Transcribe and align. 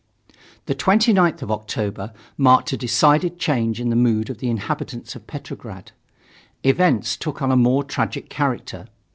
The 0.65 0.73
29th 0.73 1.43
of 1.43 1.51
October 1.51 2.11
marked 2.35 2.73
a 2.73 2.75
decided 2.75 3.37
change 3.37 3.79
in 3.79 3.91
the 3.91 3.95
mood 3.95 4.31
of 4.31 4.39
the 4.39 4.49
inhabitants 4.49 5.15
of 5.15 5.27
Petrograd. 5.27 5.91
Events 6.63 7.15
took 7.15 7.39
on 7.39 7.51
a 7.51 7.55
more 7.55 7.83
tragic 7.83 8.27
character. 8.27 8.87